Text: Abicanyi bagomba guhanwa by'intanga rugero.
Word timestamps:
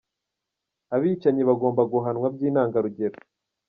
Abicanyi 0.95 1.41
bagomba 1.49 1.81
guhanwa 1.93 2.27
by'intanga 2.35 2.77
rugero. 2.85 3.17